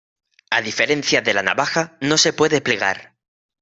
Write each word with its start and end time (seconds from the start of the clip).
A 0.49 0.59
diferencia 0.63 1.21
de 1.21 1.35
la 1.35 1.43
navaja, 1.43 1.95
no 2.01 2.17
se 2.17 2.33
puede 2.33 2.59
plegar. 2.59 3.13